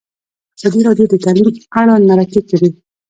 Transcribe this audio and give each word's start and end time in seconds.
ازادي 0.57 0.81
راډیو 0.87 1.05
د 1.09 1.15
تعلیم 1.23 1.47
اړوند 1.79 2.07
مرکې 2.09 2.41
کړي. 2.49 2.69